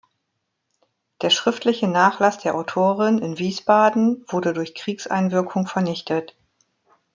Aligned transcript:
Der 1.21 1.29
schriftliche 1.29 1.87
Nachlass 1.87 2.39
der 2.39 2.55
Autorin 2.55 3.19
in 3.19 3.37
Wiesbaden 3.37 4.25
wurde 4.27 4.51
durch 4.53 4.73
Kriegseinwirkung 4.73 5.67
vernichtet. 5.67 6.35